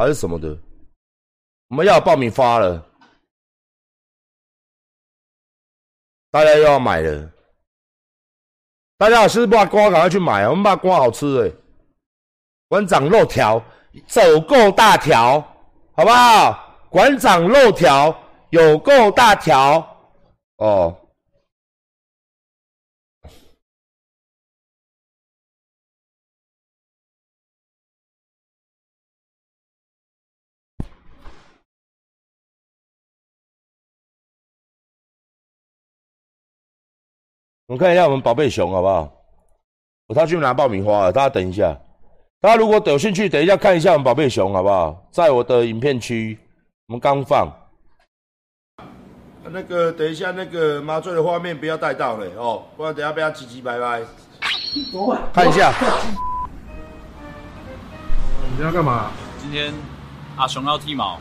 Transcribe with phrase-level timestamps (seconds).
[0.00, 0.58] 还是什么的？
[1.68, 2.82] 我们要爆米花了，
[6.30, 7.30] 大家又要买了。
[8.96, 10.48] 大家好吃不瓜，赶快去买啊！
[10.48, 11.52] 我们把瓜好吃哎，
[12.68, 13.62] 馆长肉条
[14.06, 15.38] 走够大条，
[15.92, 16.88] 好不好？
[16.88, 19.86] 馆长肉条有够大条
[20.56, 20.96] 哦。
[37.70, 39.08] 我们看一下我们宝贝熊好不好？
[40.08, 41.72] 我他去拿爆米花了，大家等一下。
[42.40, 45.06] 大家如果有兴趣，等一下看一下我们宝贝熊好不好？
[45.12, 46.36] 在我的影片区，
[46.88, 47.48] 我们刚放。
[49.44, 54.02] 那个等一下那个麻醉的画面不要带到了哦，不然等下被他唧唧拜拜。
[55.32, 55.72] 看一下。
[58.58, 59.12] 你要干嘛？
[59.40, 59.72] 今天
[60.36, 61.20] 阿雄要剃毛，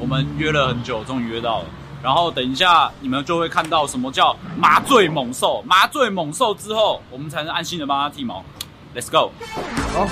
[0.00, 1.66] 我们约了很久，终于约到了。
[2.04, 5.62] 然后等一下，你们就会看到什么叫麻醉猛兽。
[5.62, 8.44] 麻醉猛兽之后，我们才能安心的帮他剃毛。
[8.94, 9.32] Let's go。
[9.94, 10.06] 好。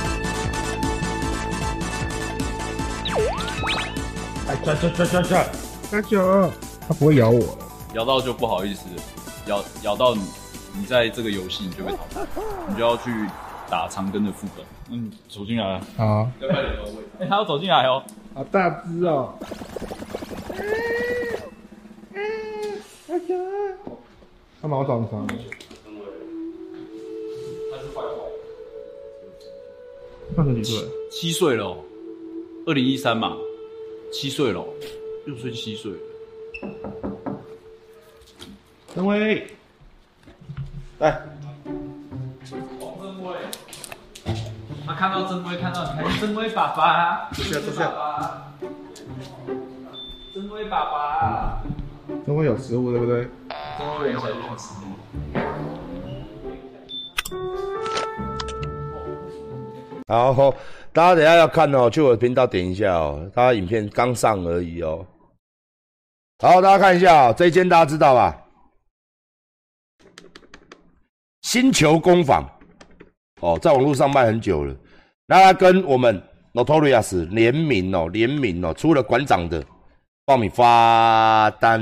[4.49, 5.47] 哎，转转转转转，
[5.91, 6.51] 大九，
[6.89, 7.59] 他不会咬我，
[7.93, 8.87] 咬到就不好意思，
[9.45, 10.23] 咬咬到你，
[10.73, 12.27] 你在这个游戏你就被淘汰，
[12.69, 13.11] 你就要去
[13.69, 14.65] 打长根的副本。
[14.89, 15.79] 嗯，走进来。
[15.99, 16.27] 好。
[16.41, 17.05] 要快点到位。
[17.21, 18.03] 哎，他要走进来哦。
[18.35, 19.35] 好大只哦。
[24.61, 25.27] 他毛长长。
[25.27, 25.35] 他
[27.79, 28.09] 是坏坏。
[30.35, 30.89] 他才几岁？
[31.11, 31.77] 七岁了。
[32.67, 33.37] 二零一三嘛，
[34.13, 34.65] 七岁了，
[35.27, 35.93] 六岁七岁。
[38.95, 39.47] 曾威，
[40.99, 41.21] 来。
[42.81, 43.35] 王曾威。
[44.87, 47.29] 他看到曾威，看到你，曾威爸爸。
[47.33, 48.53] 坐下，坐下。
[50.33, 51.63] 曾威爸爸。
[52.33, 53.29] 都会有食物，对不对？
[53.77, 54.87] 曾威有食物。
[60.09, 60.55] 好，
[60.95, 63.31] 大家等下要看哦，去我的频道点一下哦。
[63.35, 65.07] 大家影片刚上而已哦。
[66.39, 68.43] 好，大家看一下哦，这一间大家知道吧？
[71.43, 72.49] 星球工坊
[73.43, 74.75] 哦，在网络上卖很久了。
[75.27, 76.23] 那他跟我们
[76.55, 79.63] Notorious 联名哦，联名哦，出了馆长的。
[80.33, 81.79] 爆米花单，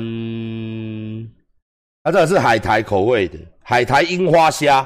[2.02, 4.84] 它这个是海苔口味的，海苔樱花虾，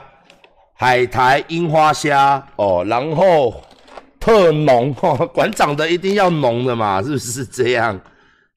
[0.75, 3.55] 海苔樱花虾哦，然后
[4.21, 7.99] 特浓哦，馆长的一定要浓的嘛，是不是这样？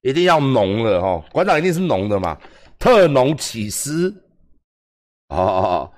[0.02, 2.36] 一定要浓的哦，馆长一定是浓的嘛，
[2.78, 4.14] 特浓起司，
[5.30, 5.90] 哦，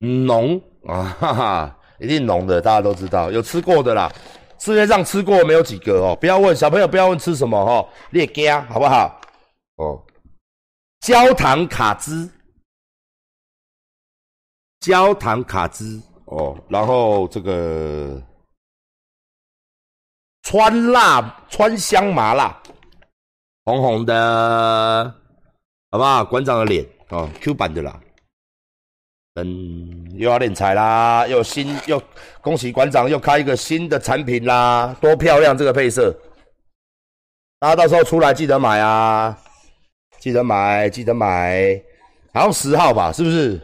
[0.00, 4.12] 浓啊哈哈，一定浓的，大家都知道，有吃过的啦。
[4.58, 9.20] 世界上吃过没有几个哦，不要问小朋友，不要问吃什么哦，列家好不好？
[9.76, 10.04] 哦，
[11.00, 12.28] 焦糖卡兹，
[14.80, 18.20] 焦糖卡兹哦，然后这个
[20.42, 22.60] 川辣川香麻辣，
[23.64, 25.14] 红红的，
[25.90, 26.24] 好不好？
[26.24, 28.00] 馆长的脸哦，Q 版的啦。
[29.40, 32.02] 嗯，又要练财啦，又新又
[32.40, 36.12] 恭喜馆长又开一个新的产品啦，多漂亮这个配色！
[37.60, 39.38] 大家到时候出来记得买啊，
[40.18, 41.80] 记得买，记得买，
[42.34, 43.60] 好像十号吧，是不是？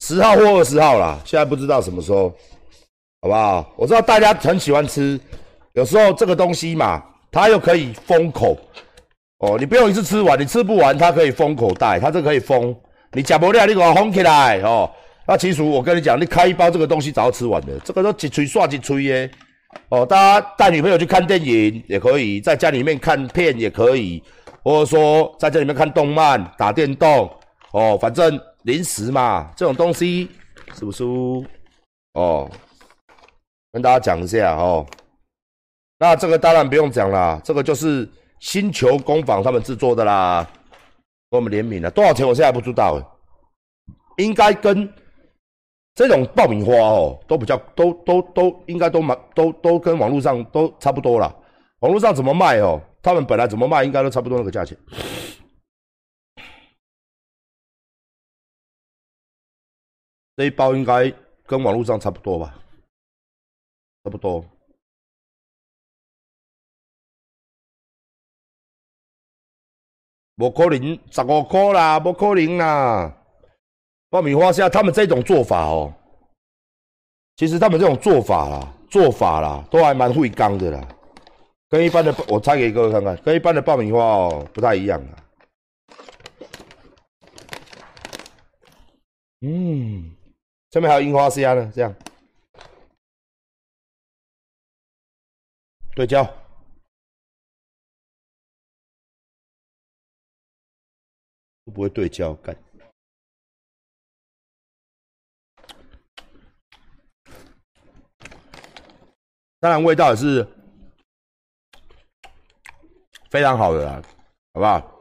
[0.00, 2.30] 十号或二十号啦，现在不知道什么时候，
[3.22, 3.72] 好不好？
[3.76, 5.20] 我知道大家很喜欢吃，
[5.74, 8.58] 有时候这个东西嘛，它又可以封口。
[9.38, 12.74] 哦，你不用一次吃完，你吃不完，它可以封口袋，它这可以封。
[13.12, 14.90] 你假不了，你给我封起来哦。
[15.26, 19.30] 那其实我跟你讲，你开一包这个东西早就吃完的，这个都几吹刷几吹耶。
[19.90, 24.22] 哦，大家带女朋友去看电影也可以，在家里面看片也可以，
[24.62, 27.30] 或者说在家里面看动漫、打电动。
[27.72, 30.30] 哦，反正零食嘛，这种东西
[30.78, 31.04] 是不是？
[32.14, 32.50] 哦，
[33.70, 34.86] 跟大家讲一下哦。
[35.98, 38.08] 那这个当然不用讲了，这个就是。
[38.38, 40.46] 星球工坊他们制作的啦，
[41.30, 43.00] 跟我们联名了，多少钱我现在不知道
[44.18, 44.92] 应该跟
[45.94, 51.34] 这种爆米花哦，都比较都都都应该都蛮都都跟网络上都差不多啦。
[51.80, 52.80] 网络上怎么卖哦？
[53.02, 54.76] 他们本来怎么卖，应该都差不多那个价钱。
[60.36, 61.12] 这一包应该
[61.46, 62.54] 跟网络上差不多吧？
[64.04, 64.44] 差不多。
[70.36, 73.16] 不可能十五块啦，不可能啦！
[74.10, 75.92] 爆米花虾他们这种做法哦，
[77.36, 80.86] 其实他们这种做法啦，做法啦，都还蛮会刚的啦，
[81.70, 85.24] 跟一般的我拆给各位看看，跟一般的爆米花哦不太一样啊。
[89.40, 90.14] 嗯，
[90.70, 91.94] 下面还有樱花虾呢，这样
[95.94, 96.22] 对焦，
[101.70, 102.34] 不会对焦？
[102.34, 102.56] 干。
[109.58, 110.46] 当然，味道也是
[113.30, 114.02] 非常好的啦，
[114.52, 114.92] 好不好？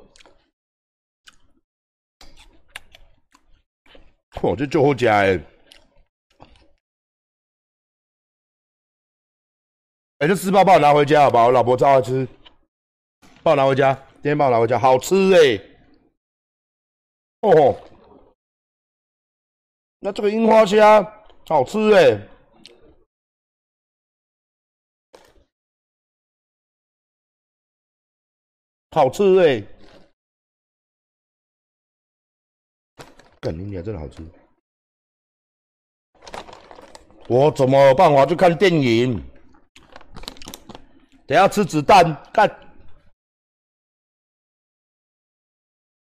[4.32, 5.40] 嚯，这就好吃哎！
[10.20, 11.46] 哎，这吃包帮我拿回家好不好？
[11.46, 12.28] 我老婆超爱吃，
[13.44, 15.75] 帮我拿回家，今天帮我拿回家，好吃哎！
[17.46, 17.80] 哦，
[20.00, 21.02] 那这个樱花虾
[21.46, 22.28] 好吃哎！
[28.92, 29.62] 好吃哎！
[33.40, 34.26] 干你娘，真的好吃！
[37.28, 39.22] 我怎么办法去看电影？
[41.28, 42.48] 等下吃子弹看！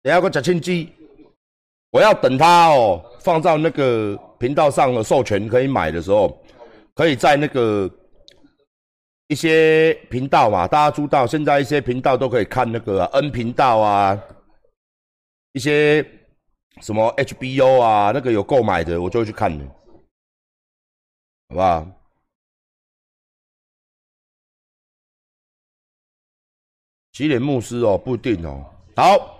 [0.02, 0.96] 等下我吃青鸡，
[1.91, 6.39] 我要等它哦，放到那个频道上的授权可以买的时候，
[6.94, 7.89] 可以在那个。
[9.31, 14.19] 一些频道嘛，大家知道，现在一些频道都可以看那个 N 频道啊，
[15.51, 16.03] 一些
[16.81, 19.63] 什么 HBO 啊，那个有购买的，我就会去看的，
[21.50, 21.88] 好不好？
[27.12, 28.65] 洗脸牧师哦，不一定哦。
[28.95, 29.38] 好，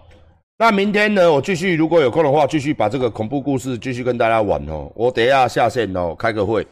[0.62, 4.92] 那明天呢，我继续，如果有空的话，继续把这个恐怖故事继续跟大家玩哦。
[4.94, 6.68] 我等一下下线哦，开个会，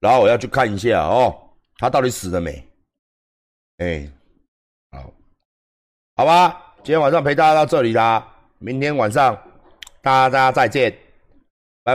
[0.00, 1.32] 然后我要去看一下哦。
[1.76, 2.68] 他到底死了没？
[3.76, 4.10] 哎，
[4.90, 5.12] 好，
[6.16, 8.26] 好吧，今天晚上陪大家到这里啦，
[8.58, 9.40] 明天晚上
[10.02, 10.92] 大家再见。